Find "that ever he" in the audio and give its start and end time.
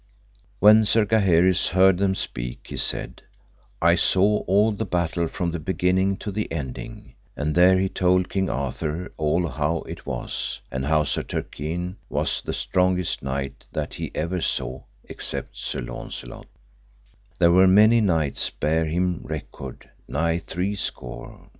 13.73-14.41